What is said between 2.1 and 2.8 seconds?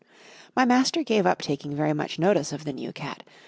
notice of the